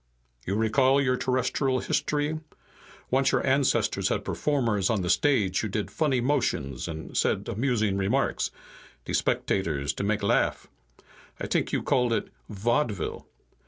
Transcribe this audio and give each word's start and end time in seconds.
"You 0.47 0.55
recall 0.55 0.99
your 0.99 1.15
terrestrial 1.15 1.77
history? 1.77 2.39
Once 3.11 3.31
your 3.31 3.45
ancestors 3.45 4.09
had 4.09 4.25
performers 4.25 4.89
on 4.89 5.03
the 5.03 5.11
stage 5.11 5.61
who 5.61 5.67
did 5.67 5.91
funny 5.91 6.19
motions 6.19 6.87
and 6.87 7.15
said 7.15 7.47
amusing 7.47 7.97
remarks, 7.97 8.49
de 9.05 9.13
spectators 9.13 9.93
to 9.93 10.03
make 10.03 10.23
laugh. 10.23 10.65
I 11.39 11.45
t'ink 11.45 11.71
you 11.71 11.83
called 11.83 12.13
it 12.13 12.29
'vaudeville.' 12.49 13.27